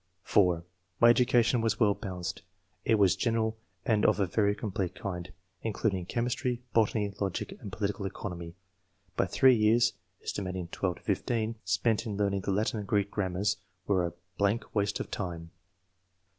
[0.23, 0.63] (4)
[0.99, 2.41] ''My education was well balanced;
[2.83, 5.31] it was general and of a very complete kind,
[5.61, 8.55] in cluding chemistry, botany, logic and political economy;
[9.15, 9.93] but 3 years
[10.25, 10.71] (aet.
[10.71, 15.11] 12 15) spent in learning the Latin and Greek, grammars were a blank waste of
[15.11, 15.51] time."